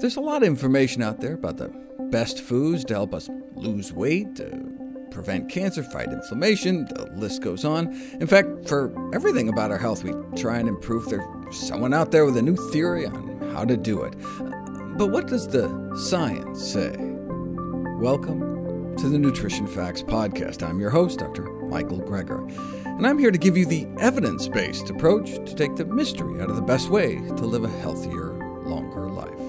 There's 0.00 0.16
a 0.16 0.20
lot 0.22 0.38
of 0.38 0.44
information 0.44 1.02
out 1.02 1.20
there 1.20 1.34
about 1.34 1.58
the 1.58 1.68
best 2.10 2.40
foods 2.40 2.86
to 2.86 2.94
help 2.94 3.12
us 3.12 3.28
lose 3.54 3.92
weight, 3.92 4.40
prevent 5.10 5.50
cancer, 5.50 5.82
fight 5.82 6.08
inflammation, 6.08 6.86
the 6.86 7.10
list 7.16 7.42
goes 7.42 7.66
on. 7.66 7.92
In 8.18 8.26
fact, 8.26 8.66
for 8.66 8.94
everything 9.14 9.50
about 9.50 9.70
our 9.70 9.76
health 9.76 10.02
we 10.02 10.14
try 10.40 10.56
and 10.56 10.70
improve, 10.70 11.10
there's 11.10 11.22
someone 11.50 11.92
out 11.92 12.12
there 12.12 12.24
with 12.24 12.38
a 12.38 12.42
new 12.42 12.56
theory 12.70 13.04
on 13.04 13.52
how 13.52 13.66
to 13.66 13.76
do 13.76 14.02
it. 14.02 14.14
But 14.96 15.08
what 15.08 15.26
does 15.26 15.46
the 15.46 15.68
science 16.08 16.66
say? 16.66 16.96
Welcome 17.98 18.96
to 18.96 19.06
the 19.06 19.18
Nutrition 19.18 19.66
Facts 19.66 20.02
Podcast. 20.02 20.66
I'm 20.66 20.80
your 20.80 20.88
host, 20.88 21.18
Dr. 21.18 21.42
Michael 21.42 22.00
Greger, 22.00 22.50
and 22.86 23.06
I'm 23.06 23.18
here 23.18 23.30
to 23.30 23.36
give 23.36 23.54
you 23.54 23.66
the 23.66 23.86
evidence-based 23.98 24.88
approach 24.88 25.34
to 25.34 25.54
take 25.54 25.76
the 25.76 25.84
mystery 25.84 26.40
out 26.40 26.48
of 26.48 26.56
the 26.56 26.62
best 26.62 26.88
way 26.88 27.16
to 27.16 27.44
live 27.44 27.64
a 27.64 27.68
healthier, 27.68 28.32
longer 28.64 29.10
life. 29.10 29.39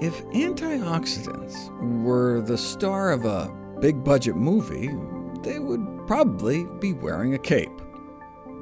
If 0.00 0.24
antioxidants 0.28 1.68
were 2.02 2.40
the 2.40 2.56
star 2.56 3.10
of 3.10 3.26
a 3.26 3.54
big 3.80 4.02
budget 4.02 4.34
movie, 4.34 4.88
they 5.42 5.58
would 5.58 6.06
probably 6.06 6.64
be 6.80 6.94
wearing 6.94 7.34
a 7.34 7.38
cape. 7.38 7.82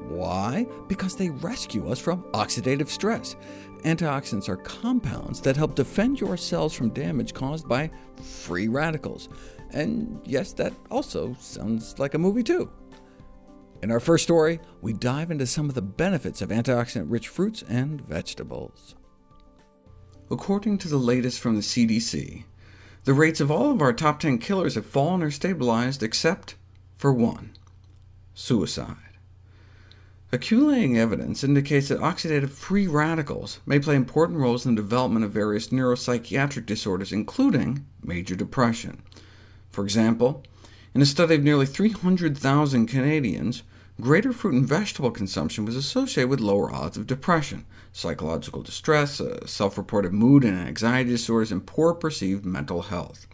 Why? 0.09 0.67
Because 0.89 1.15
they 1.15 1.31
rescue 1.31 1.89
us 1.91 2.01
from 2.01 2.25
oxidative 2.33 2.89
stress. 2.89 3.37
Antioxidants 3.85 4.49
are 4.49 4.57
compounds 4.57 5.41
that 5.43 5.57
help 5.57 5.77
defend 5.77 6.21
your 6.21 6.37
cells 6.37 6.75
from 6.75 6.91
damage 6.91 7.35
caused 7.35 7.69
by 7.69 7.89
free 8.21 8.67
radicals. 8.67 9.29
And 9.71 10.21
yes, 10.25 10.53
that 10.55 10.73
also 10.91 11.37
sounds 11.39 12.01
like 12.01 12.15
a 12.15 12.19
movie 12.19 12.43
too. 12.43 12.69
In 13.81 13.93
our 13.93 14.01
first 14.01 14.25
story, 14.25 14.59
we 14.81 14.93
dive 14.93 15.31
into 15.31 15.47
some 15.47 15.69
of 15.69 15.77
the 15.77 15.83
benefits 15.83 16.43
of 16.43 16.49
antioxidant-rich 16.49 17.29
fruits 17.29 17.63
and 17.69 18.01
vegetables. 18.01 18.97
According 20.31 20.79
to 20.79 20.89
the 20.89 20.99
latest 20.99 21.41
from 21.41 21.55
the 21.55 21.63
CDC, 21.63 22.45
the 23.05 23.15
rates 23.15 23.41
of 23.41 23.51
all 23.51 23.71
of 23.71 23.81
our 23.81 23.93
top 23.95 24.21
10 24.21 24.39
killers 24.39 24.75
have 24.75 24.85
fallen 24.85 25.23
or 25.23 25.31
stabilized 25.31 26.03
except 26.03 26.55
for 26.97 27.13
one 27.13 27.53
suicide. 28.35 28.97
Accumulating 30.31 30.99
evidence 30.99 31.43
indicates 31.43 31.89
that 31.89 32.01
oxidative 32.01 32.51
free 32.51 32.87
radicals 32.87 33.61
may 33.65 33.79
play 33.79 33.97
important 33.97 34.39
roles 34.39 34.67
in 34.67 34.75
the 34.75 34.83
development 34.83 35.25
of 35.25 35.33
various 35.33 35.69
neuropsychiatric 35.69 36.67
disorders, 36.67 37.13
including 37.13 37.87
major 38.03 38.35
depression. 38.35 39.03
For 39.71 39.83
example, 39.83 40.45
in 40.93 41.01
a 41.01 41.07
study 41.07 41.37
of 41.37 41.43
nearly 41.43 41.65
300,000 41.65 42.87
Canadians, 42.87 43.63
Greater 44.01 44.33
fruit 44.33 44.55
and 44.55 44.67
vegetable 44.67 45.11
consumption 45.11 45.65
was 45.65 45.75
associated 45.75 46.31
with 46.31 46.39
lower 46.39 46.73
odds 46.73 46.97
of 46.97 47.07
depression, 47.07 47.67
psychological 47.93 48.63
distress, 48.63 49.21
uh, 49.21 49.45
self-reported 49.45 50.13
mood 50.13 50.45
and 50.45 50.57
anxiety 50.57 51.11
disorders, 51.11 51.51
and 51.51 51.67
poor 51.67 51.93
perceived 51.95 52.45
mental 52.45 52.83
health. 52.83 53.27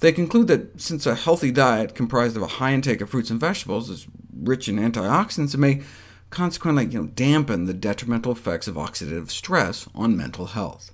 They 0.00 0.10
conclude 0.10 0.48
that 0.48 0.80
since 0.80 1.06
a 1.06 1.14
healthy 1.14 1.52
diet 1.52 1.94
comprised 1.94 2.36
of 2.36 2.42
a 2.42 2.58
high 2.58 2.74
intake 2.74 3.00
of 3.00 3.10
fruits 3.10 3.30
and 3.30 3.38
vegetables 3.38 3.88
is 3.88 4.08
rich 4.36 4.68
in 4.68 4.76
antioxidants, 4.76 5.54
it 5.54 5.58
may 5.58 5.82
consequently 6.30 6.86
you 6.86 7.02
know, 7.02 7.08
dampen 7.08 7.66
the 7.66 7.72
detrimental 7.72 8.32
effects 8.32 8.66
of 8.66 8.74
oxidative 8.74 9.30
stress 9.30 9.88
on 9.94 10.16
mental 10.16 10.46
health. 10.46 10.92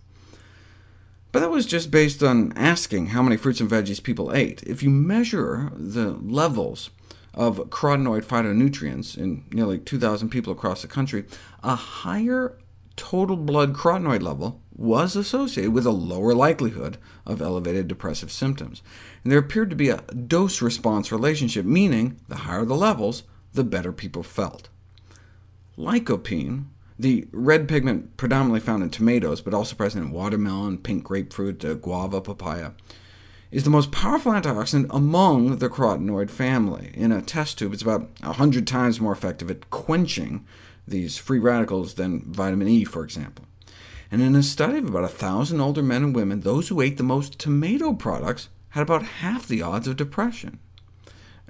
But 1.32 1.40
that 1.40 1.50
was 1.50 1.64
just 1.64 1.90
based 1.90 2.22
on 2.22 2.52
asking 2.54 3.08
how 3.08 3.22
many 3.22 3.38
fruits 3.38 3.60
and 3.60 3.70
veggies 3.70 4.02
people 4.02 4.34
ate. 4.34 4.62
If 4.64 4.82
you 4.82 4.90
measure 4.90 5.72
the 5.74 6.10
levels 6.10 6.90
of 7.34 7.58
carotenoid 7.70 8.24
phytonutrients 8.24 9.16
in 9.16 9.44
nearly 9.52 9.78
2,000 9.78 10.28
people 10.28 10.52
across 10.52 10.82
the 10.82 10.88
country, 10.88 11.24
a 11.62 11.74
higher 11.74 12.56
total 12.96 13.36
blood 13.36 13.74
carotenoid 13.74 14.22
level 14.22 14.60
was 14.76 15.14
associated 15.14 15.72
with 15.72 15.86
a 15.86 15.90
lower 15.90 16.34
likelihood 16.34 16.96
of 17.26 17.42
elevated 17.42 17.86
depressive 17.86 18.32
symptoms. 18.32 18.82
And 19.22 19.30
there 19.30 19.38
appeared 19.38 19.70
to 19.70 19.76
be 19.76 19.90
a 19.90 19.98
dose-response 19.98 21.12
relationship, 21.12 21.66
meaning 21.66 22.18
the 22.28 22.36
higher 22.36 22.64
the 22.64 22.74
levels, 22.74 23.22
the 23.52 23.64
better 23.64 23.92
people 23.92 24.22
felt. 24.22 24.69
Lycopene, 25.76 26.64
the 26.98 27.26
red 27.32 27.69
pigment 27.69 28.16
predominantly 28.16 28.60
found 28.60 28.82
in 28.82 28.90
tomatoes, 28.90 29.40
but 29.40 29.54
also 29.54 29.74
present 29.74 30.04
in 30.04 30.12
watermelon, 30.12 30.78
pink 30.78 31.04
grapefruit, 31.04 31.64
uh, 31.64 31.74
guava, 31.74 32.20
papaya, 32.20 32.72
is 33.50 33.65
the 33.65 33.71
most 33.71 33.91
powerful 33.91 34.33
antioxidant 34.33 34.87
among 34.91 35.56
the 35.56 35.69
carotenoid 35.69 36.31
family. 36.31 36.93
In 36.94 37.11
a 37.11 37.21
test 37.21 37.59
tube, 37.59 37.72
it's 37.72 37.83
about 37.83 38.09
100 38.21 38.66
times 38.66 39.00
more 39.00 39.12
effective 39.12 39.50
at 39.50 39.71
quenching 39.71 40.47
these 40.87 41.19
free 41.19 41.38
radicals 41.38 41.94
than 41.94 42.33
vitamin 42.33 42.69
E, 42.69 42.84
for 42.84 43.03
example. 43.03 43.47
And 44.11 44.22
in 44.22 44.34
a 44.34 44.43
study 44.43 44.78
of 44.78 44.88
about 44.88 45.03
1,000 45.03 45.61
older 45.61 45.83
men 45.83 46.03
and 46.03 46.15
women, 46.15 46.41
those 46.41 46.69
who 46.69 46.81
ate 46.81 46.97
the 46.97 47.03
most 47.03 47.38
tomato 47.38 47.93
products 47.93 48.49
had 48.71 48.83
about 48.83 49.03
half 49.03 49.47
the 49.47 49.62
odds 49.62 49.88
of 49.88 49.97
depression. 49.97 50.59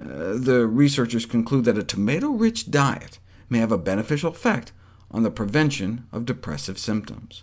Uh, 0.00 0.36
the 0.38 0.66
researchers 0.66 1.26
conclude 1.26 1.66
that 1.66 1.78
a 1.78 1.82
tomato-rich 1.82 2.70
diet 2.70 3.18
may 3.50 3.58
have 3.58 3.72
a 3.72 3.78
beneficial 3.78 4.30
effect 4.30 4.72
on 5.10 5.22
the 5.22 5.30
prevention 5.30 6.06
of 6.12 6.24
depressive 6.24 6.78
symptoms 6.78 7.42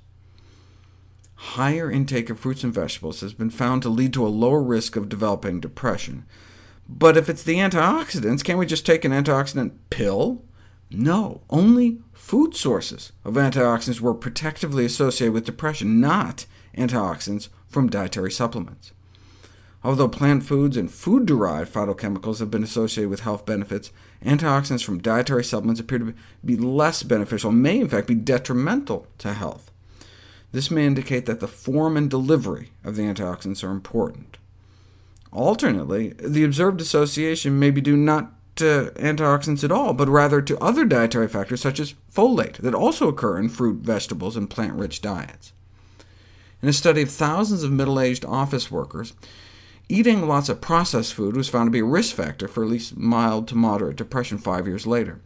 higher 1.37 1.89
intake 1.89 2.29
of 2.29 2.39
fruits 2.39 2.63
and 2.63 2.73
vegetables 2.73 3.21
has 3.21 3.33
been 3.33 3.49
found 3.49 3.81
to 3.83 3.89
lead 3.89 4.11
to 4.13 4.25
a 4.25 4.27
lower 4.27 4.61
risk 4.61 4.95
of 4.95 5.07
developing 5.07 5.59
depression. 5.59 6.25
But 6.89 7.15
if 7.15 7.29
it's 7.29 7.43
the 7.43 7.57
antioxidants, 7.57 8.43
can't 8.43 8.59
we 8.59 8.65
just 8.65 8.85
take 8.85 9.05
an 9.05 9.11
antioxidant 9.11 9.73
pill? 9.89 10.43
No, 10.89 11.41
only 11.49 11.99
food 12.13 12.55
sources 12.55 13.11
of 13.23 13.35
antioxidants 13.35 14.01
were 14.01 14.13
protectively 14.13 14.85
associated 14.85 15.33
with 15.33 15.45
depression, 15.45 15.99
not 15.99 16.45
antioxidants 16.75 17.49
from 17.67 17.89
dietary 17.89 18.31
supplements. 18.31 18.93
Although 19.83 20.07
plant 20.07 20.43
foods 20.43 20.75
and 20.75 20.91
food-derived 20.91 21.71
phytochemicals 21.71 22.39
have 22.39 22.49
been 22.49 22.63
associated 22.63 23.09
with 23.09 23.19
health 23.21 23.45
benefits, 23.45 23.91
antioxidants 24.25 24.83
from 24.83 24.99
dietary 24.99 25.43
supplements 25.43 25.79
appear 25.79 25.99
to 25.99 26.13
be 26.43 26.57
less 26.57 27.03
beneficial, 27.03 27.51
may 27.51 27.79
in 27.79 27.87
fact 27.87 28.07
be 28.07 28.15
detrimental 28.15 29.07
to 29.19 29.33
health. 29.33 29.71
This 30.51 30.71
may 30.71 30.85
indicate 30.85 31.25
that 31.25 31.39
the 31.39 31.47
form 31.47 31.97
and 31.97 32.09
delivery 32.09 32.71
of 32.83 32.95
the 32.95 33.03
antioxidants 33.03 33.63
are 33.63 33.71
important. 33.71 34.37
Alternately, 35.31 36.13
the 36.19 36.43
observed 36.43 36.79
association 36.79 37.59
may 37.59 37.69
be 37.69 37.81
due 37.81 37.97
not 37.97 38.33
to 38.55 38.91
antioxidants 38.95 39.63
at 39.63 39.71
all, 39.71 39.93
but 39.93 40.07
rather 40.07 40.41
to 40.41 40.57
other 40.59 40.85
dietary 40.85 41.27
factors 41.27 41.61
such 41.61 41.79
as 41.79 41.93
folate, 42.13 42.57
that 42.57 42.73
also 42.73 43.07
occur 43.07 43.37
in 43.37 43.49
fruit, 43.49 43.81
vegetables, 43.81 44.35
and 44.35 44.49
plant-rich 44.49 45.01
diets. 45.01 45.53
In 46.61 46.69
a 46.69 46.73
study 46.73 47.03
of 47.03 47.11
thousands 47.11 47.61
of 47.61 47.71
middle-aged 47.71 48.25
office 48.25 48.71
workers, 48.71 49.13
eating 49.89 50.27
lots 50.27 50.49
of 50.49 50.61
processed 50.61 51.13
food 51.13 51.35
was 51.35 51.49
found 51.49 51.67
to 51.67 51.71
be 51.71 51.79
a 51.79 51.85
risk 51.85 52.15
factor 52.15 52.47
for 52.47 52.63
at 52.63 52.69
least 52.69 52.97
mild 52.97 53.47
to 53.49 53.55
moderate 53.55 53.95
depression 53.95 54.37
five 54.37 54.65
years 54.65 54.87
later 54.87 55.19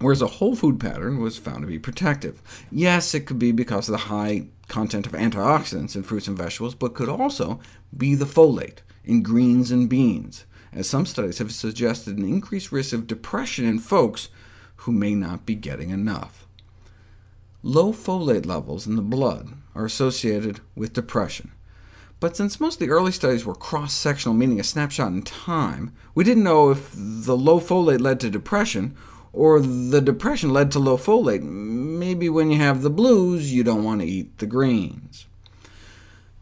whereas 0.00 0.22
a 0.22 0.26
whole 0.26 0.56
food 0.56 0.80
pattern 0.80 1.20
was 1.20 1.38
found 1.38 1.60
to 1.60 1.66
be 1.66 1.78
protective. 1.78 2.42
Yes, 2.70 3.14
it 3.14 3.26
could 3.26 3.38
be 3.38 3.52
because 3.52 3.88
of 3.88 3.92
the 3.92 3.98
high 4.08 4.46
content 4.68 5.06
of 5.06 5.12
antioxidants 5.12 5.94
in 5.94 6.02
fruits 6.02 6.28
and 6.28 6.36
vegetables, 6.36 6.74
but 6.74 6.94
could 6.94 7.08
also 7.08 7.60
be 7.96 8.14
the 8.14 8.24
folate 8.24 8.78
in 9.04 9.22
greens 9.22 9.70
and 9.70 9.88
beans, 9.88 10.44
as 10.72 10.88
some 10.88 11.06
studies 11.06 11.38
have 11.38 11.52
suggested 11.52 12.16
an 12.16 12.24
increased 12.24 12.70
risk 12.72 12.92
of 12.92 13.06
depression 13.06 13.64
in 13.64 13.78
folks 13.78 14.28
who 14.76 14.92
may 14.92 15.14
not 15.14 15.44
be 15.44 15.54
getting 15.54 15.90
enough. 15.90 16.46
Low 17.62 17.92
folate 17.92 18.46
levels 18.46 18.86
in 18.86 18.96
the 18.96 19.02
blood 19.02 19.52
are 19.74 19.84
associated 19.84 20.60
with 20.74 20.94
depression. 20.94 21.52
But 22.20 22.36
since 22.36 22.60
most 22.60 22.80
of 22.80 22.86
the 22.86 22.92
early 22.92 23.12
studies 23.12 23.44
were 23.44 23.54
cross-sectional, 23.54 24.34
meaning 24.34 24.60
a 24.60 24.64
snapshot 24.64 25.12
in 25.12 25.22
time, 25.22 25.92
we 26.14 26.24
didn't 26.24 26.44
know 26.44 26.70
if 26.70 26.90
the 26.94 27.36
low 27.36 27.60
folate 27.60 28.00
led 28.00 28.20
to 28.20 28.30
depression, 28.30 28.96
or 29.32 29.60
the 29.60 30.00
depression 30.00 30.52
led 30.52 30.70
to 30.72 30.78
low 30.78 30.96
folate. 30.96 31.42
Maybe 31.42 32.28
when 32.28 32.50
you 32.50 32.58
have 32.58 32.82
the 32.82 32.90
blues, 32.90 33.52
you 33.52 33.62
don't 33.62 33.84
want 33.84 34.00
to 34.00 34.06
eat 34.06 34.38
the 34.38 34.46
greens. 34.46 35.26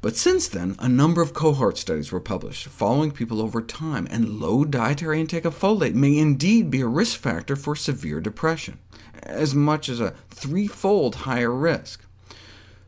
But 0.00 0.16
since 0.16 0.46
then, 0.46 0.76
a 0.78 0.88
number 0.88 1.20
of 1.20 1.34
cohort 1.34 1.76
studies 1.76 2.12
were 2.12 2.20
published, 2.20 2.68
following 2.68 3.10
people 3.10 3.42
over 3.42 3.60
time, 3.60 4.06
and 4.10 4.40
low 4.40 4.64
dietary 4.64 5.20
intake 5.20 5.44
of 5.44 5.58
folate 5.58 5.94
may 5.94 6.16
indeed 6.16 6.70
be 6.70 6.80
a 6.82 6.86
risk 6.86 7.18
factor 7.18 7.56
for 7.56 7.74
severe 7.74 8.20
depression, 8.20 8.78
as 9.24 9.56
much 9.56 9.88
as 9.88 10.00
a 10.00 10.14
threefold 10.30 11.16
higher 11.16 11.52
risk. 11.52 12.04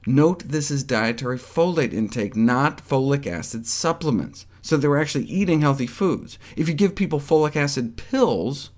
Note 0.06 0.44
this 0.48 0.70
is 0.70 0.84
dietary 0.84 1.36
folate 1.36 1.92
intake, 1.92 2.36
not 2.36 2.78
folic 2.86 3.26
acid 3.26 3.66
supplements, 3.66 4.46
so 4.62 4.76
they 4.76 4.88
were 4.88 5.00
actually 5.00 5.24
eating 5.24 5.62
healthy 5.62 5.88
foods. 5.88 6.38
If 6.56 6.68
you 6.68 6.74
give 6.74 6.94
people 6.94 7.18
folic 7.18 7.56
acid 7.56 7.96
pills, 7.96 8.70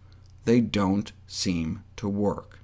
they 0.44 0.60
don't 0.60 1.12
seem 1.26 1.82
to 1.96 2.08
work. 2.08 2.58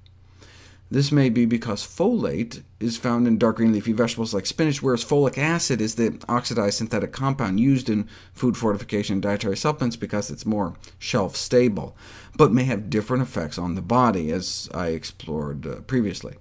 This 0.91 1.11
may 1.11 1.29
be 1.29 1.45
because 1.45 1.85
folate 1.85 2.63
is 2.79 2.97
found 2.97 3.27
in 3.27 3.37
dark 3.37 3.57
green 3.57 3.71
leafy 3.71 3.91
vegetables 3.91 4.33
like 4.33 4.47
spinach, 4.47 4.81
whereas 4.81 5.05
folic 5.05 5.37
acid 5.37 5.81
is 5.81 5.95
the 5.95 6.19
oxidized 6.27 6.79
synthetic 6.79 7.11
compound 7.11 7.59
used 7.59 7.89
in 7.89 8.07
food 8.33 8.57
fortification 8.57 9.13
and 9.13 9.21
dietary 9.21 9.55
supplements 9.55 9.95
because 9.95 10.31
it's 10.31 10.47
more 10.47 10.73
shelf-stable, 10.97 11.95
but 12.35 12.51
may 12.51 12.63
have 12.63 12.89
different 12.89 13.21
effects 13.21 13.59
on 13.59 13.75
the 13.75 13.83
body, 13.83 14.31
as 14.31 14.67
I 14.73 14.87
explored 14.87 15.67
uh, 15.67 15.75
previously. 15.81 16.37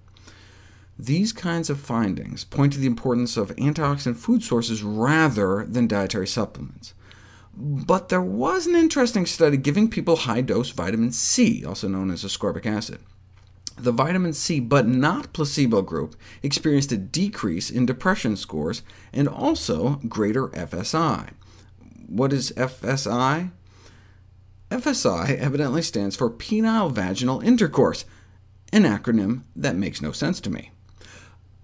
These 0.98 1.34
kinds 1.34 1.68
of 1.68 1.78
findings 1.78 2.44
point 2.44 2.72
to 2.72 2.80
the 2.80 2.86
importance 2.86 3.36
of 3.36 3.54
antioxidant 3.56 4.16
food 4.16 4.42
sources 4.42 4.82
rather 4.82 5.66
than 5.66 5.86
dietary 5.86 6.26
supplements. 6.26 6.94
But 7.60 8.08
there 8.08 8.22
was 8.22 8.68
an 8.68 8.76
interesting 8.76 9.26
study 9.26 9.56
giving 9.56 9.90
people 9.90 10.14
high-dose 10.14 10.70
vitamin 10.70 11.10
C, 11.10 11.64
also 11.64 11.88
known 11.88 12.12
as 12.12 12.22
ascorbic 12.22 12.66
acid. 12.66 13.00
The 13.76 13.90
vitamin 13.90 14.32
C, 14.32 14.60
but 14.60 14.86
not 14.86 15.32
placebo 15.32 15.82
group, 15.82 16.14
experienced 16.40 16.92
a 16.92 16.96
decrease 16.96 17.68
in 17.68 17.84
depression 17.84 18.36
scores 18.36 18.82
and 19.12 19.28
also 19.28 19.96
greater 20.08 20.48
FSI. 20.48 21.30
What 22.06 22.32
is 22.32 22.52
FSI? 22.52 23.50
FSI 24.70 25.36
evidently 25.36 25.82
stands 25.82 26.14
for 26.14 26.30
penile 26.30 26.92
vaginal 26.92 27.40
intercourse, 27.40 28.04
an 28.72 28.84
acronym 28.84 29.42
that 29.56 29.74
makes 29.74 30.00
no 30.00 30.12
sense 30.12 30.40
to 30.42 30.50
me. 30.50 30.70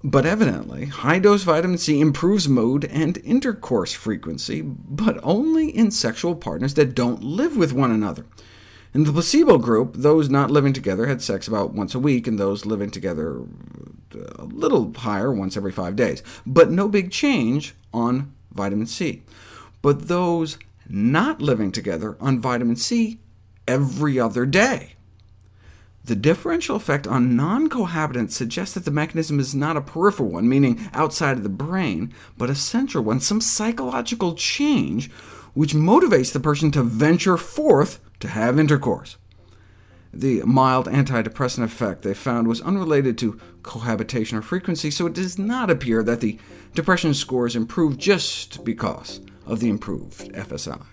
But 0.07 0.27
evidently, 0.27 0.85
high-dose 0.85 1.45
vitamin 1.45 1.79
C 1.79 1.99
improves 1.99 2.47
mood 2.47 2.85
and 2.85 3.17
intercourse 3.25 3.95
frequency, 3.95 4.61
but 4.61 5.19
only 5.23 5.71
in 5.71 5.91
sexual 5.91 6.35
partners 6.35 6.75
that 6.75 6.95
don't 6.95 7.25
live 7.25 7.57
with 7.57 7.73
one 7.73 7.91
another. 7.91 8.27
In 8.93 9.05
the 9.05 9.13
placebo 9.13 9.57
group, 9.57 9.95
those 9.95 10.29
not 10.29 10.51
living 10.51 10.75
together 10.75 11.07
had 11.07 11.23
sex 11.23 11.49
about 11.49 11.73
once 11.73 11.95
a 11.95 11.99
week, 11.99 12.27
and 12.27 12.39
those 12.39 12.67
living 12.67 12.91
together 12.91 13.41
uh, 14.15 14.19
a 14.41 14.45
little 14.45 14.93
higher, 14.93 15.33
once 15.33 15.57
every 15.57 15.73
five 15.73 15.97
days, 15.97 16.23
but 16.45 16.71
no 16.71 16.87
big 16.87 17.11
change 17.11 17.75
on 17.95 18.35
vitamin 18.53 18.87
C. 18.87 19.23
But 19.81 20.09
those 20.09 20.59
not 20.87 21.41
living 21.41 21.73
together 21.73 22.19
on 22.21 22.41
vitamin 22.41 22.77
C 22.77 23.21
every 23.67 24.21
other 24.21 24.45
day. 24.45 24.97
The 26.05 26.15
differential 26.15 26.77
effect 26.77 27.07
on 27.07 27.35
non-cohabitants 27.35 28.33
suggests 28.33 28.75
that 28.75 28.85
the 28.85 28.91
mechanism 28.91 29.41
is 29.41 29.55
not 29.55 29.77
a 29.77 29.81
peripheral 29.81 30.33
one, 30.33 30.49
meaning 30.49 30.89
outside 30.93 31.39
of 31.39 31.43
the 31.43 31.49
brain, 31.49 32.13
but 32.37 32.51
a 32.51 32.55
central 32.55 33.05
one, 33.05 33.21
some 33.21 33.41
psychological 33.41 34.35
change 34.35 35.11
which 35.55 35.73
motivates 35.73 36.33
the 36.33 36.41
person 36.41 36.71
to 36.73 36.83
venture 36.83 37.39
forth 37.39 38.01
to 38.21 38.29
have 38.29 38.59
intercourse. 38.59 39.17
The 40.13 40.43
mild 40.43 40.87
antidepressant 40.87 41.65
effect 41.65 42.03
they 42.03 42.15
found 42.15 42.49
was 42.49 42.61
unrelated 42.61 43.17
to 43.19 43.41
cohabitation 43.63 44.37
or 44.37 44.43
frequency, 44.43 44.91
so 44.91 45.07
it 45.07 45.15
does 45.15 45.39
not 45.39 45.71
appear 45.71 46.03
that 46.03 46.21
the 46.21 46.39
depression 46.75 47.15
scores 47.15 47.57
improved 47.57 47.99
just 47.99 48.65
because 48.65 49.21
of 49.47 49.61
the 49.61 49.71
improved 49.71 50.33
FSI. 50.33 50.85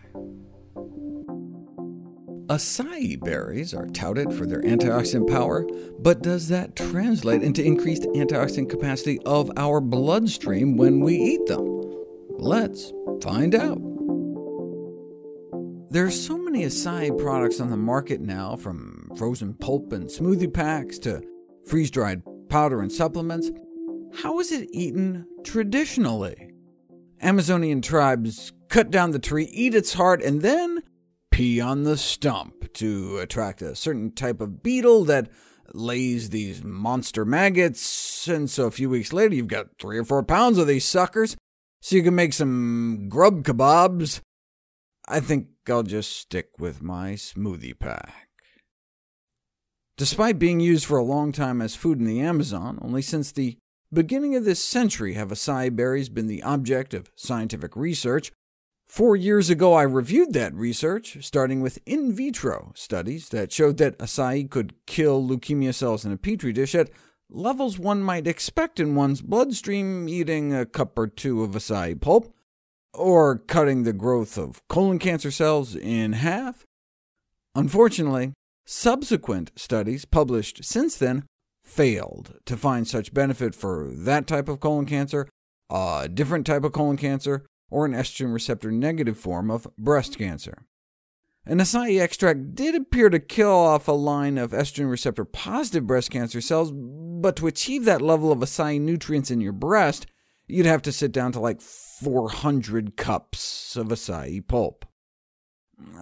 Acai 2.47 3.19
berries 3.19 3.73
are 3.73 3.87
touted 3.87 4.33
for 4.33 4.45
their 4.45 4.61
antioxidant 4.61 5.29
power, 5.29 5.65
but 5.99 6.21
does 6.21 6.47
that 6.49 6.75
translate 6.75 7.43
into 7.43 7.63
increased 7.63 8.03
antioxidant 8.03 8.69
capacity 8.69 9.19
of 9.25 9.51
our 9.57 9.79
bloodstream 9.79 10.75
when 10.75 10.99
we 10.99 11.15
eat 11.15 11.45
them? 11.45 11.81
Let's 12.31 12.91
find 13.21 13.55
out. 13.55 13.79
There 15.91 16.05
are 16.05 16.11
so 16.11 16.37
many 16.37 16.63
acai 16.63 17.17
products 17.17 17.59
on 17.59 17.69
the 17.69 17.77
market 17.77 18.21
now, 18.21 18.55
from 18.55 19.11
frozen 19.17 19.53
pulp 19.53 19.91
and 19.93 20.07
smoothie 20.07 20.53
packs 20.53 20.97
to 20.99 21.21
freeze-dried 21.67 22.21
powder 22.49 22.81
and 22.81 22.91
supplements. 22.91 23.51
How 24.15 24.39
is 24.39 24.51
it 24.51 24.69
eaten 24.71 25.25
traditionally? 25.43 26.53
Amazonian 27.21 27.81
tribes 27.81 28.51
cut 28.67 28.89
down 28.89 29.11
the 29.11 29.19
tree, 29.19 29.49
eat 29.51 29.75
its 29.75 29.93
heart, 29.93 30.21
and 30.23 30.41
then 30.41 30.80
pee 31.31 31.59
on 31.59 31.83
the 31.83 31.97
stump 31.97 32.71
to 32.73 33.17
attract 33.17 33.61
a 33.61 33.75
certain 33.75 34.11
type 34.11 34.41
of 34.41 34.61
beetle 34.61 35.05
that 35.05 35.29
lays 35.73 36.29
these 36.29 36.63
monster 36.63 37.25
maggots, 37.25 38.27
and 38.27 38.49
so 38.49 38.67
a 38.67 38.71
few 38.71 38.89
weeks 38.89 39.13
later 39.13 39.33
you've 39.33 39.47
got 39.47 39.79
three 39.79 39.97
or 39.97 40.03
four 40.03 40.21
pounds 40.21 40.57
of 40.57 40.67
these 40.67 40.85
suckers, 40.85 41.37
so 41.81 41.95
you 41.95 42.03
can 42.03 42.15
make 42.15 42.33
some 42.33 43.07
grub 43.09 43.43
kebabs. 43.43 44.19
I 45.07 45.19
think 45.19 45.47
I'll 45.67 45.83
just 45.83 46.15
stick 46.15 46.49
with 46.59 46.81
my 46.81 47.13
smoothie 47.13 47.77
pack. 47.79 48.27
Despite 49.97 50.39
being 50.39 50.59
used 50.59 50.85
for 50.85 50.97
a 50.97 51.03
long 51.03 51.31
time 51.31 51.61
as 51.61 51.75
food 51.75 51.99
in 51.99 52.05
the 52.05 52.21
Amazon, 52.21 52.79
only 52.81 53.01
since 53.01 53.31
the 53.31 53.57
beginning 53.93 54.35
of 54.35 54.45
this 54.45 54.59
century 54.59 55.13
have 55.13 55.29
acai 55.29 55.75
berries 55.75 56.09
been 56.09 56.27
the 56.27 56.43
object 56.43 56.93
of 56.93 57.11
scientific 57.15 57.75
research, 57.75 58.31
Four 58.91 59.15
years 59.15 59.49
ago, 59.49 59.73
I 59.73 59.83
reviewed 59.83 60.33
that 60.33 60.53
research, 60.53 61.19
starting 61.21 61.61
with 61.61 61.79
in 61.85 62.11
vitro 62.13 62.73
studies 62.75 63.29
that 63.29 63.53
showed 63.53 63.77
that 63.77 63.97
acai 63.99 64.49
could 64.49 64.73
kill 64.85 65.25
leukemia 65.25 65.73
cells 65.73 66.03
in 66.03 66.11
a 66.11 66.17
petri 66.17 66.51
dish 66.51 66.75
at 66.75 66.89
levels 67.29 67.79
one 67.79 68.03
might 68.03 68.27
expect 68.27 68.81
in 68.81 68.93
one's 68.93 69.21
bloodstream 69.21 70.09
eating 70.09 70.53
a 70.53 70.65
cup 70.65 70.99
or 70.99 71.07
two 71.07 71.41
of 71.41 71.51
acai 71.51 72.01
pulp, 72.01 72.35
or 72.93 73.37
cutting 73.37 73.83
the 73.83 73.93
growth 73.93 74.37
of 74.37 74.61
colon 74.67 74.99
cancer 74.99 75.31
cells 75.31 75.73
in 75.73 76.11
half. 76.11 76.65
Unfortunately, 77.55 78.33
subsequent 78.65 79.53
studies 79.55 80.03
published 80.03 80.65
since 80.65 80.97
then 80.97 81.23
failed 81.63 82.33
to 82.45 82.57
find 82.57 82.85
such 82.85 83.13
benefit 83.13 83.55
for 83.55 83.89
that 83.89 84.27
type 84.27 84.49
of 84.49 84.59
colon 84.59 84.85
cancer, 84.85 85.29
a 85.69 86.09
different 86.13 86.45
type 86.45 86.65
of 86.65 86.73
colon 86.73 86.97
cancer, 86.97 87.45
or 87.71 87.85
an 87.85 87.93
estrogen 87.93 88.31
receptor 88.31 88.71
negative 88.71 89.17
form 89.17 89.49
of 89.49 89.67
breast 89.77 90.17
cancer. 90.17 90.65
An 91.43 91.57
acai 91.57 91.99
extract 91.99 92.53
did 92.53 92.75
appear 92.75 93.09
to 93.09 93.19
kill 93.19 93.49
off 93.49 93.87
a 93.87 93.93
line 93.93 94.37
of 94.37 94.51
estrogen 94.51 94.91
receptor 94.91 95.25
positive 95.25 95.87
breast 95.87 96.11
cancer 96.11 96.39
cells, 96.39 96.71
but 96.71 97.35
to 97.37 97.47
achieve 97.47 97.85
that 97.85 98.01
level 98.01 98.31
of 98.31 98.39
acai 98.39 98.79
nutrients 98.79 99.31
in 99.31 99.41
your 99.41 99.53
breast, 99.53 100.05
you'd 100.47 100.67
have 100.67 100.83
to 100.83 100.91
sit 100.91 101.11
down 101.11 101.31
to 101.31 101.39
like 101.39 101.59
400 101.59 102.95
cups 102.95 103.75
of 103.75 103.87
acai 103.87 104.45
pulp. 104.47 104.85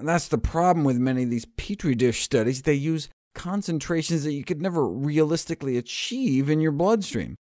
That's 0.03 0.27
the 0.27 0.37
problem 0.37 0.83
with 0.83 0.97
many 0.97 1.23
of 1.23 1.29
these 1.29 1.45
Petri 1.45 1.95
dish 1.95 2.21
studies. 2.21 2.63
They 2.63 2.73
use 2.73 3.07
concentrations 3.33 4.25
that 4.25 4.33
you 4.33 4.43
could 4.43 4.61
never 4.61 4.85
realistically 4.85 5.77
achieve 5.77 6.49
in 6.49 6.59
your 6.59 6.73
bloodstream. 6.73 7.35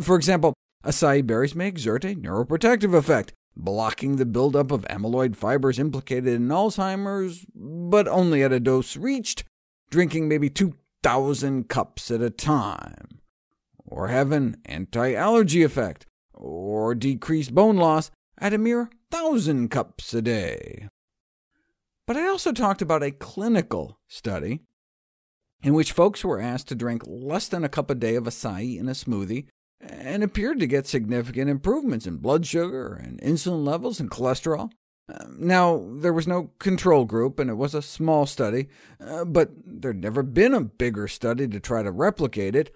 For 0.00 0.16
example, 0.16 0.54
acai 0.84 1.24
berries 1.24 1.54
may 1.54 1.68
exert 1.68 2.04
a 2.04 2.16
neuroprotective 2.16 2.94
effect, 2.94 3.32
blocking 3.58 4.16
the 4.16 4.24
buildup 4.24 4.70
of 4.70 4.86
amyloid 4.88 5.36
fibers 5.36 5.78
implicated 5.78 6.32
in 6.32 6.48
Alzheimer's, 6.48 7.44
but 7.54 8.06
only 8.06 8.42
at 8.42 8.52
a 8.52 8.60
dose 8.60 8.96
reached, 8.96 9.44
drinking 9.90 10.28
maybe 10.28 10.48
2,000 10.48 11.68
cups 11.68 12.10
at 12.10 12.22
a 12.22 12.30
time, 12.30 13.20
or 13.84 14.08
have 14.08 14.32
an 14.32 14.56
anti-allergy 14.64 15.62
effect, 15.62 16.06
or 16.32 16.94
decrease 16.94 17.50
bone 17.50 17.76
loss 17.76 18.10
at 18.38 18.54
a 18.54 18.58
mere 18.58 18.90
1,000 19.10 19.68
cups 19.68 20.14
a 20.14 20.22
day. 20.22 20.88
But 22.06 22.16
I 22.16 22.28
also 22.28 22.52
talked 22.52 22.80
about 22.80 23.02
a 23.02 23.10
clinical 23.10 23.98
study 24.06 24.60
in 25.62 25.74
which 25.74 25.92
folks 25.92 26.24
were 26.24 26.40
asked 26.40 26.68
to 26.68 26.74
drink 26.74 27.02
less 27.06 27.48
than 27.48 27.64
a 27.64 27.68
cup 27.68 27.90
a 27.90 27.94
day 27.94 28.14
of 28.14 28.24
acai 28.24 28.78
in 28.78 28.88
a 28.88 28.92
smoothie 28.92 29.46
and 29.80 30.22
appeared 30.22 30.58
to 30.60 30.66
get 30.66 30.86
significant 30.86 31.48
improvements 31.48 32.06
in 32.06 32.16
blood 32.16 32.46
sugar 32.46 32.94
and 32.94 33.20
insulin 33.20 33.64
levels 33.64 34.00
and 34.00 34.10
cholesterol. 34.10 34.70
Uh, 35.10 35.24
now, 35.38 35.88
there 35.94 36.12
was 36.12 36.26
no 36.26 36.50
control 36.58 37.04
group, 37.04 37.38
and 37.38 37.48
it 37.48 37.54
was 37.54 37.74
a 37.74 37.80
small 37.80 38.26
study, 38.26 38.68
uh, 39.00 39.24
but 39.24 39.50
there'd 39.64 40.02
never 40.02 40.22
been 40.22 40.52
a 40.52 40.60
bigger 40.60 41.08
study 41.08 41.48
to 41.48 41.58
try 41.58 41.82
to 41.82 41.90
replicate 41.90 42.54
it 42.54 42.74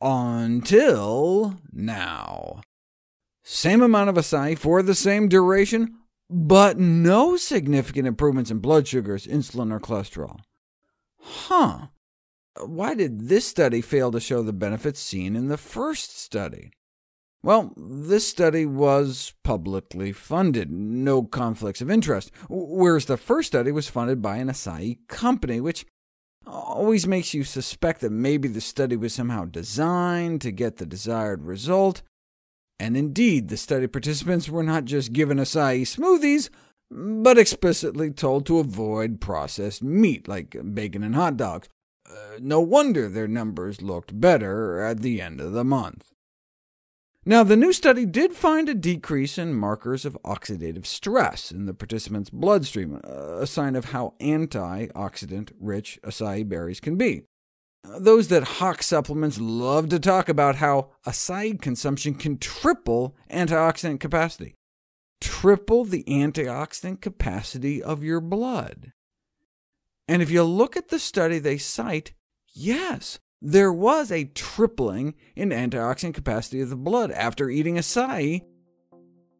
until 0.00 1.56
now. 1.72 2.62
Same 3.44 3.80
amount 3.80 4.10
of 4.10 4.16
acai 4.16 4.58
for 4.58 4.82
the 4.82 4.94
same 4.94 5.28
duration, 5.28 5.94
but 6.28 6.78
no 6.78 7.36
significant 7.36 8.08
improvements 8.08 8.50
in 8.50 8.58
blood 8.58 8.88
sugars, 8.88 9.26
insulin, 9.26 9.72
or 9.72 9.78
cholesterol. 9.78 10.40
Huh 11.20 11.88
why 12.66 12.94
did 12.94 13.28
this 13.28 13.46
study 13.46 13.80
fail 13.80 14.10
to 14.12 14.20
show 14.20 14.42
the 14.42 14.52
benefits 14.52 15.00
seen 15.00 15.36
in 15.36 15.48
the 15.48 15.56
first 15.56 16.18
study? 16.18 16.70
Well, 17.42 17.72
this 17.76 18.26
study 18.26 18.66
was 18.66 19.32
publicly 19.44 20.12
funded, 20.12 20.70
no 20.70 21.22
conflicts 21.22 21.80
of 21.80 21.90
interest, 21.90 22.32
whereas 22.48 23.04
the 23.04 23.16
first 23.16 23.48
study 23.48 23.70
was 23.70 23.88
funded 23.88 24.20
by 24.20 24.36
an 24.38 24.48
acai 24.48 24.98
company, 25.06 25.60
which 25.60 25.86
always 26.46 27.06
makes 27.06 27.34
you 27.34 27.44
suspect 27.44 28.00
that 28.00 28.10
maybe 28.10 28.48
the 28.48 28.60
study 28.60 28.96
was 28.96 29.14
somehow 29.14 29.44
designed 29.44 30.40
to 30.40 30.50
get 30.50 30.78
the 30.78 30.86
desired 30.86 31.44
result. 31.44 32.02
And 32.80 32.96
indeed, 32.96 33.48
the 33.48 33.56
study 33.56 33.86
participants 33.86 34.48
were 34.48 34.62
not 34.62 34.84
just 34.84 35.12
given 35.12 35.38
acai 35.38 35.82
smoothies, 35.82 36.50
but 36.90 37.38
explicitly 37.38 38.10
told 38.10 38.46
to 38.46 38.58
avoid 38.58 39.20
processed 39.20 39.82
meat, 39.82 40.26
like 40.26 40.56
bacon 40.74 41.02
and 41.04 41.14
hot 41.14 41.36
dogs, 41.36 41.68
uh, 42.10 42.38
no 42.40 42.60
wonder 42.60 43.08
their 43.08 43.28
numbers 43.28 43.82
looked 43.82 44.20
better 44.20 44.80
at 44.80 45.00
the 45.00 45.20
end 45.20 45.40
of 45.40 45.52
the 45.52 45.64
month. 45.64 46.12
Now, 47.26 47.42
the 47.42 47.56
new 47.56 47.74
study 47.74 48.06
did 48.06 48.32
find 48.32 48.68
a 48.68 48.74
decrease 48.74 49.36
in 49.36 49.52
markers 49.52 50.06
of 50.06 50.16
oxidative 50.24 50.86
stress 50.86 51.50
in 51.50 51.66
the 51.66 51.74
participants' 51.74 52.30
bloodstream, 52.30 52.94
a 53.04 53.46
sign 53.46 53.76
of 53.76 53.86
how 53.86 54.14
antioxidant-rich 54.20 55.98
acai 56.02 56.48
berries 56.48 56.80
can 56.80 56.96
be. 56.96 57.24
Those 57.84 58.28
that 58.28 58.44
hawk 58.44 58.82
supplements 58.82 59.38
love 59.38 59.88
to 59.90 59.98
talk 59.98 60.28
about 60.28 60.56
how 60.56 60.90
acai 61.06 61.60
consumption 61.60 62.14
can 62.14 62.38
triple 62.38 63.14
antioxidant 63.30 64.00
capacity. 64.00 64.54
Triple 65.20 65.84
the 65.84 66.04
antioxidant 66.04 67.00
capacity 67.00 67.82
of 67.82 68.02
your 68.02 68.20
blood. 68.20 68.92
And 70.08 70.22
if 70.22 70.30
you 70.30 70.42
look 70.42 70.76
at 70.76 70.88
the 70.88 70.98
study 70.98 71.38
they 71.38 71.58
cite, 71.58 72.14
yes, 72.54 73.18
there 73.42 73.72
was 73.72 74.10
a 74.10 74.24
tripling 74.24 75.14
in 75.36 75.50
antioxidant 75.50 76.14
capacity 76.14 76.60
of 76.60 76.70
the 76.70 76.76
blood 76.76 77.12
after 77.12 77.50
eating 77.50 77.76
acai, 77.76 78.42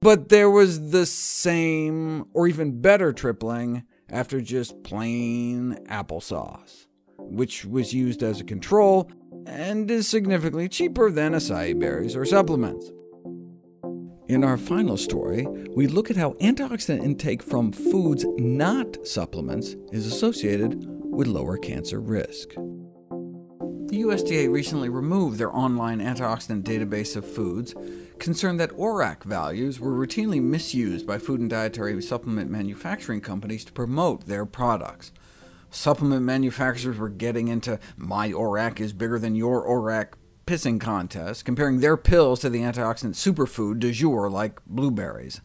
but 0.00 0.28
there 0.28 0.50
was 0.50 0.90
the 0.90 1.06
same, 1.06 2.26
or 2.34 2.46
even 2.46 2.80
better 2.80 3.12
tripling, 3.12 3.84
after 4.10 4.40
just 4.40 4.82
plain 4.84 5.78
applesauce, 5.86 6.86
which 7.18 7.64
was 7.64 7.92
used 7.92 8.22
as 8.22 8.40
a 8.40 8.44
control 8.44 9.10
and 9.46 9.90
is 9.90 10.06
significantly 10.06 10.68
cheaper 10.68 11.10
than 11.10 11.32
acai 11.32 11.78
berries 11.78 12.14
or 12.14 12.24
supplements. 12.24 12.92
In 14.28 14.44
our 14.44 14.58
final 14.58 14.98
story, 14.98 15.46
we 15.74 15.86
look 15.86 16.10
at 16.10 16.18
how 16.18 16.32
antioxidant 16.32 17.02
intake 17.02 17.42
from 17.42 17.72
foods 17.72 18.26
not 18.36 19.06
supplements 19.08 19.74
is 19.90 20.06
associated 20.06 20.84
with 20.86 21.26
lower 21.26 21.56
cancer 21.56 21.98
risk. 21.98 22.50
The 22.50 24.02
USDA 24.02 24.52
recently 24.52 24.90
removed 24.90 25.38
their 25.38 25.56
online 25.56 26.00
antioxidant 26.00 26.64
database 26.64 27.16
of 27.16 27.24
foods, 27.24 27.74
concerned 28.18 28.60
that 28.60 28.72
ORAC 28.72 29.24
values 29.24 29.80
were 29.80 29.92
routinely 29.92 30.42
misused 30.42 31.06
by 31.06 31.16
food 31.16 31.40
and 31.40 31.48
dietary 31.48 32.02
supplement 32.02 32.50
manufacturing 32.50 33.22
companies 33.22 33.64
to 33.64 33.72
promote 33.72 34.26
their 34.26 34.44
products. 34.44 35.10
Supplement 35.70 36.22
manufacturers 36.22 36.98
were 36.98 37.08
getting 37.08 37.48
into 37.48 37.78
my 37.96 38.28
ORAC 38.30 38.78
is 38.78 38.92
bigger 38.92 39.18
than 39.18 39.34
your 39.34 39.66
ORAC 39.66 40.17
pissing 40.48 40.80
contests, 40.80 41.42
comparing 41.42 41.80
their 41.80 41.98
pills 41.98 42.40
to 42.40 42.48
the 42.48 42.60
antioxidant 42.60 43.14
superfood 43.14 43.78
du 43.80 43.92
jour 43.92 44.30
like 44.30 44.64
blueberries. 44.64 45.42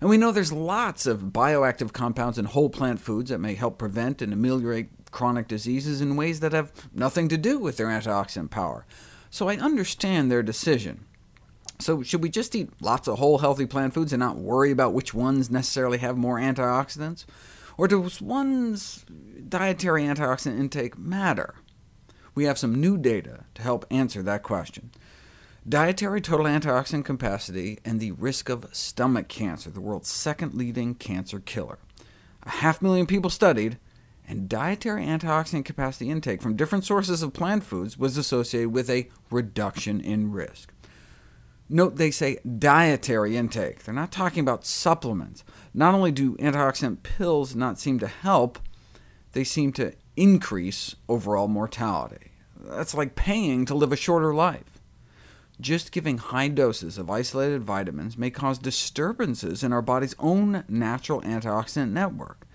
And 0.00 0.10
we 0.10 0.16
know 0.16 0.32
there's 0.32 0.52
lots 0.52 1.06
of 1.06 1.20
bioactive 1.20 1.92
compounds 1.92 2.36
in 2.36 2.46
whole 2.46 2.68
plant 2.68 3.00
foods 3.00 3.30
that 3.30 3.38
may 3.38 3.54
help 3.54 3.78
prevent 3.78 4.20
and 4.20 4.32
ameliorate 4.32 4.88
chronic 5.12 5.46
diseases 5.46 6.00
in 6.00 6.16
ways 6.16 6.40
that 6.40 6.52
have 6.52 6.72
nothing 6.92 7.28
to 7.28 7.38
do 7.38 7.60
with 7.60 7.76
their 7.76 7.86
antioxidant 7.86 8.50
power. 8.50 8.86
So 9.30 9.48
I 9.48 9.56
understand 9.56 10.32
their 10.32 10.42
decision. 10.42 11.04
So 11.78 12.02
should 12.02 12.22
we 12.22 12.28
just 12.28 12.56
eat 12.56 12.70
lots 12.80 13.06
of 13.06 13.20
whole, 13.20 13.38
healthy 13.38 13.66
plant 13.66 13.94
foods 13.94 14.12
and 14.12 14.18
not 14.18 14.36
worry 14.36 14.72
about 14.72 14.94
which 14.94 15.14
ones 15.14 15.48
necessarily 15.48 15.98
have 15.98 16.16
more 16.16 16.40
antioxidants? 16.40 17.24
Or 17.78 17.86
does 17.86 18.20
one's 18.20 19.04
dietary 19.48 20.02
antioxidant 20.02 20.58
intake 20.58 20.98
matter? 20.98 21.54
We 22.34 22.44
have 22.44 22.58
some 22.58 22.80
new 22.80 22.96
data 22.96 23.44
to 23.54 23.62
help 23.62 23.86
answer 23.90 24.22
that 24.22 24.42
question. 24.42 24.90
Dietary 25.68 26.20
total 26.20 26.46
antioxidant 26.46 27.04
capacity 27.04 27.78
and 27.84 28.00
the 28.00 28.12
risk 28.12 28.48
of 28.48 28.66
stomach 28.72 29.28
cancer, 29.28 29.70
the 29.70 29.80
world's 29.80 30.08
second 30.08 30.54
leading 30.54 30.94
cancer 30.94 31.38
killer. 31.38 31.78
A 32.44 32.50
half 32.50 32.80
million 32.80 33.06
people 33.06 33.30
studied, 33.30 33.78
and 34.26 34.48
dietary 34.48 35.04
antioxidant 35.04 35.64
capacity 35.64 36.08
intake 36.08 36.40
from 36.40 36.56
different 36.56 36.84
sources 36.84 37.22
of 37.22 37.32
plant 37.32 37.64
foods 37.64 37.98
was 37.98 38.16
associated 38.16 38.72
with 38.72 38.88
a 38.88 39.08
reduction 39.30 40.00
in 40.00 40.32
risk. 40.32 40.72
Note 41.68 41.96
they 41.96 42.10
say 42.10 42.38
dietary 42.58 43.36
intake. 43.36 43.84
They're 43.84 43.94
not 43.94 44.10
talking 44.10 44.40
about 44.40 44.64
supplements. 44.64 45.44
Not 45.74 45.94
only 45.94 46.10
do 46.10 46.36
antioxidant 46.36 47.02
pills 47.02 47.54
not 47.54 47.78
seem 47.78 47.98
to 48.00 48.08
help, 48.08 48.58
they 49.32 49.44
seem 49.44 49.72
to 49.74 49.92
increase 50.16 50.96
overall 51.08 51.48
mortality. 51.48 52.32
That's 52.56 52.94
like 52.94 53.14
paying 53.14 53.64
to 53.66 53.74
live 53.74 53.92
a 53.92 53.96
shorter 53.96 54.34
life. 54.34 54.80
Just 55.60 55.92
giving 55.92 56.18
high 56.18 56.48
doses 56.48 56.96
of 56.96 57.10
isolated 57.10 57.62
vitamins 57.62 58.16
may 58.16 58.30
cause 58.30 58.58
disturbances 58.58 59.62
in 59.62 59.72
our 59.72 59.82
body's 59.82 60.14
own 60.18 60.64
natural 60.68 61.20
antioxidant 61.22 61.90
network. 61.90 62.46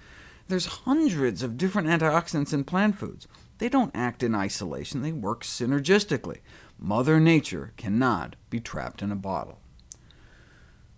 There's 0.47 0.65
hundreds 0.65 1.43
of 1.43 1.57
different 1.57 1.87
antioxidants 1.87 2.53
in 2.53 2.63
plant 2.63 2.97
foods. 2.97 3.27
They 3.57 3.69
don't 3.69 3.95
act 3.95 4.21
in 4.21 4.35
isolation, 4.35 5.01
they 5.01 5.11
work 5.11 5.43
synergistically. 5.43 6.39
Mother 6.77 7.19
Nature 7.19 7.73
cannot 7.77 8.35
be 8.49 8.59
trapped 8.59 9.01
in 9.01 9.11
a 9.11 9.15
bottle. 9.15 9.59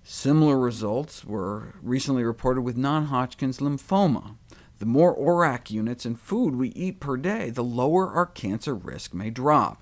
Similar 0.04 0.58
results 0.58 1.26
were 1.26 1.76
recently 1.82 2.24
reported 2.24 2.62
with 2.62 2.78
non-Hodgkin's 2.78 3.60
lymphoma. 3.60 4.38
The 4.80 4.86
more 4.86 5.16
ORAC 5.16 5.72
units 5.72 6.06
and 6.06 6.20
food 6.20 6.56
we 6.56 6.70
eat 6.70 7.00
per 7.00 7.18
day, 7.18 7.50
the 7.50 7.64
lower 7.64 8.10
our 8.10 8.28
cancer 8.28 8.76
risk 8.76 9.14
may 9.14 9.30
drop. 9.30 9.82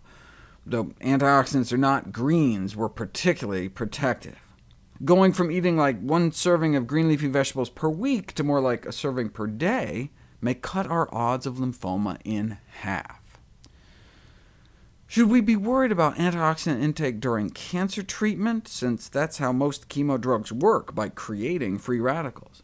Though 0.65 0.85
antioxidants 1.01 1.73
are 1.73 1.77
not 1.77 2.11
greens, 2.11 2.75
we're 2.75 2.89
particularly 2.89 3.69
protective. 3.69 4.37
Going 5.03 5.33
from 5.33 5.51
eating 5.51 5.75
like 5.75 5.99
one 5.99 6.31
serving 6.31 6.75
of 6.75 6.87
green 6.87 7.09
leafy 7.09 7.27
vegetables 7.27 7.69
per 7.69 7.89
week 7.89 8.33
to 8.35 8.43
more 8.43 8.61
like 8.61 8.85
a 8.85 8.93
serving 8.93 9.29
per 9.29 9.47
day 9.47 10.11
may 10.39 10.53
cut 10.53 10.87
our 10.87 11.13
odds 11.13 11.45
of 11.45 11.55
lymphoma 11.55 12.17
in 12.23 12.57
half. 12.79 13.39
Should 15.07 15.29
we 15.29 15.41
be 15.41 15.55
worried 15.55 15.91
about 15.91 16.15
antioxidant 16.15 16.81
intake 16.81 17.19
during 17.19 17.49
cancer 17.49 18.01
treatment, 18.01 18.67
since 18.67 19.07
that's 19.07 19.37
how 19.37 19.51
most 19.51 19.87
chemo 19.87 20.19
drugs 20.19 20.51
work, 20.51 20.95
by 20.95 21.09
creating 21.09 21.77
free 21.77 21.99
radicals? 21.99 22.63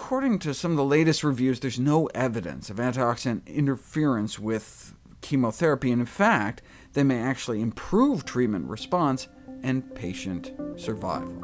According 0.00 0.38
to 0.38 0.54
some 0.54 0.70
of 0.70 0.76
the 0.76 0.84
latest 0.84 1.24
reviews, 1.24 1.58
there's 1.58 1.80
no 1.80 2.06
evidence 2.14 2.70
of 2.70 2.76
antioxidant 2.76 3.44
interference 3.46 4.38
with 4.38 4.94
chemotherapy, 5.22 5.90
and 5.90 6.00
in 6.00 6.06
fact, 6.06 6.62
they 6.92 7.02
may 7.02 7.18
actually 7.18 7.60
improve 7.60 8.24
treatment 8.24 8.68
response 8.70 9.26
and 9.64 9.92
patient 9.96 10.52
survival. 10.76 11.34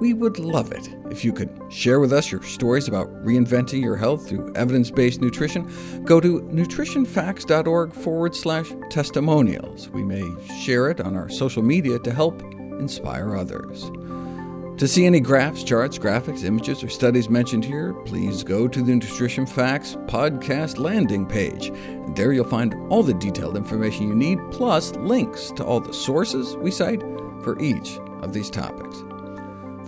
We 0.00 0.14
would 0.14 0.38
love 0.38 0.72
it 0.72 0.88
if 1.10 1.24
you 1.24 1.32
could 1.32 1.56
share 1.68 2.00
with 2.00 2.12
us 2.12 2.32
your 2.32 2.42
stories 2.42 2.88
about 2.88 3.08
reinventing 3.22 3.82
your 3.82 3.96
health 3.96 4.26
through 4.26 4.54
evidence-based 4.56 5.20
nutrition. 5.20 6.04
Go 6.04 6.20
to 6.20 6.40
nutritionfacts.org 6.40 7.92
forward 7.92 8.34
slash 8.34 8.72
testimonials. 8.88 9.90
We 9.90 10.04
may 10.04 10.24
share 10.62 10.90
it 10.90 11.02
on 11.02 11.14
our 11.14 11.28
social 11.28 11.62
media 11.62 11.98
to 11.98 12.12
help 12.12 12.42
inspire 12.80 13.36
others. 13.36 13.90
To 14.78 14.88
see 14.88 15.06
any 15.06 15.20
graphs, 15.20 15.62
charts, 15.62 16.00
graphics, 16.00 16.42
images, 16.42 16.82
or 16.82 16.88
studies 16.88 17.30
mentioned 17.30 17.64
here, 17.64 17.94
please 17.94 18.42
go 18.42 18.66
to 18.66 18.82
the 18.82 18.96
Nutrition 18.96 19.46
Facts 19.46 19.94
podcast 20.06 20.80
landing 20.80 21.26
page. 21.26 21.72
There 22.16 22.32
you'll 22.32 22.44
find 22.44 22.74
all 22.90 23.04
the 23.04 23.14
detailed 23.14 23.56
information 23.56 24.08
you 24.08 24.16
need, 24.16 24.40
plus 24.50 24.92
links 24.96 25.52
to 25.52 25.64
all 25.64 25.78
the 25.78 25.94
sources 25.94 26.56
we 26.56 26.72
cite 26.72 27.00
for 27.44 27.56
each 27.60 27.98
of 28.22 28.32
these 28.32 28.50
topics. 28.50 29.04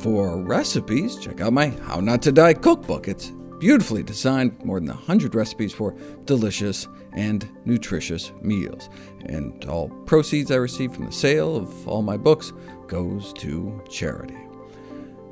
For 0.00 0.40
recipes, 0.40 1.16
check 1.16 1.40
out 1.40 1.52
my 1.52 1.70
How 1.70 1.98
Not 1.98 2.22
to 2.22 2.30
Die 2.30 2.54
cookbook. 2.54 3.08
It's 3.08 3.32
beautifully 3.58 4.04
designed, 4.04 4.64
more 4.64 4.78
than 4.78 4.90
100 4.90 5.34
recipes 5.34 5.72
for 5.72 5.96
delicious 6.26 6.86
and 7.12 7.48
nutritious 7.64 8.30
meals. 8.40 8.88
And 9.24 9.64
all 9.64 9.88
proceeds 9.88 10.52
I 10.52 10.56
receive 10.56 10.94
from 10.94 11.06
the 11.06 11.12
sale 11.12 11.56
of 11.56 11.88
all 11.88 12.02
my 12.02 12.16
books 12.16 12.52
goes 12.86 13.32
to 13.38 13.82
charity. 13.88 14.45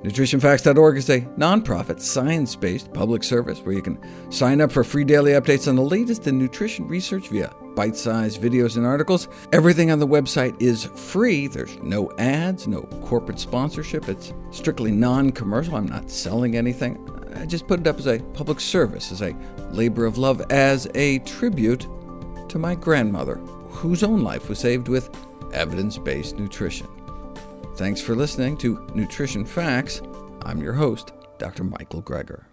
NutritionFacts.org 0.05 0.99
is 0.99 1.09
a 1.09 1.23
nonprofit, 1.39 1.99
science-based 1.99 2.93
public 2.93 3.25
service 3.25 3.61
where 3.61 3.75
you 3.75 3.81
can 3.81 3.99
sign 4.31 4.61
up 4.61 4.71
for 4.71 4.85
free 4.85 5.03
daily 5.03 5.33
updates 5.33 5.67
on 5.67 5.77
the 5.77 5.83
latest 5.83 6.27
in 6.27 6.39
nutrition 6.39 6.87
research 6.87 7.31
via 7.31 7.51
bite-sized 7.75 8.39
videos 8.39 8.77
and 8.77 8.85
articles. 8.85 9.29
Everything 9.51 9.91
on 9.91 9.99
the 9.99 10.07
website 10.07 10.61
is 10.61 10.85
free. 10.85 11.47
There's 11.47 11.79
no 11.79 12.13
ads, 12.19 12.69
no 12.69 12.83
corporate 13.07 13.39
sponsorship. 13.39 14.07
It's 14.11 14.35
strictly 14.51 14.93
non-commercial. 14.93 15.75
I'm 15.75 15.89
not 15.89 16.11
selling 16.11 16.55
anything. 16.55 16.99
I 17.37 17.47
just 17.47 17.67
put 17.67 17.81
it 17.81 17.87
up 17.87 17.99
as 17.99 18.07
a 18.07 18.19
public 18.35 18.61
service, 18.61 19.11
as 19.11 19.23
a 19.23 19.35
labor 19.71 20.05
of 20.05 20.19
love, 20.19 20.43
as 20.51 20.87
a 20.95 21.21
tribute 21.21 21.89
to 22.51 22.59
my 22.59 22.75
grandmother, 22.75 23.37
whose 23.71 24.03
own 24.03 24.23
life 24.23 24.51
was 24.51 24.59
saved 24.59 24.89
with 24.89 25.09
evidence-based 25.55 26.39
nutrition. 26.39 26.89
Thanks 27.77 28.01
for 28.01 28.15
listening 28.15 28.57
to 28.59 28.87
Nutrition 28.95 29.45
Facts. 29.45 30.01
I'm 30.43 30.63
your 30.63 30.75
host, 30.75 31.13
Dr. 31.39 31.65
Michael 31.65 32.03
Greger. 32.03 32.45